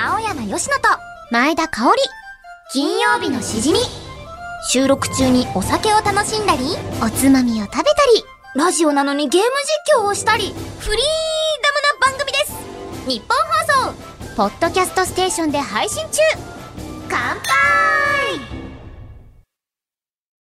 [0.00, 0.72] 青山よしと
[1.32, 2.00] 前田香織。
[2.72, 3.80] 金曜日のしじみ。
[4.70, 6.60] 収録中にお酒を楽しんだり
[7.02, 7.82] おつまみを食べた
[8.14, 8.24] り。
[8.54, 9.48] ラジオなのにゲーム
[9.90, 10.44] 実況をしたり。
[10.44, 10.92] フリーダム
[12.12, 12.54] な番組です。
[13.08, 13.36] 日本
[13.82, 14.36] 放送。
[14.36, 16.57] ポッドキャストステーションで配信中。